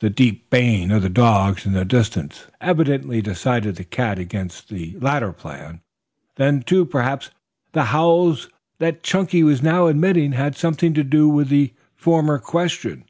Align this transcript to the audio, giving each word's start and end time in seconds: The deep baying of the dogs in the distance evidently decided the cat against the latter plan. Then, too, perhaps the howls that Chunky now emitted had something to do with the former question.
The 0.00 0.08
deep 0.08 0.48
baying 0.48 0.90
of 0.92 1.02
the 1.02 1.10
dogs 1.10 1.66
in 1.66 1.74
the 1.74 1.84
distance 1.84 2.46
evidently 2.58 3.20
decided 3.20 3.76
the 3.76 3.84
cat 3.84 4.18
against 4.18 4.70
the 4.70 4.96
latter 4.98 5.30
plan. 5.30 5.82
Then, 6.36 6.62
too, 6.62 6.86
perhaps 6.86 7.28
the 7.72 7.84
howls 7.92 8.48
that 8.78 9.02
Chunky 9.02 9.42
now 9.42 9.86
emitted 9.86 10.32
had 10.32 10.56
something 10.56 10.94
to 10.94 11.04
do 11.04 11.28
with 11.28 11.50
the 11.50 11.74
former 11.98 12.38
question. 12.38 13.04